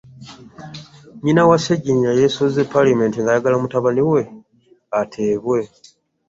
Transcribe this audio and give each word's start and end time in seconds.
Nnyina 1.17 1.41
wa 1.49 1.57
Ssegirinnya 1.59 2.11
yeesozze 2.19 2.61
paalamenti 2.73 3.17
ng'ayagala 3.19 3.55
mutabani 3.61 4.03
we 4.11 4.21
ateebwe. 4.99 5.59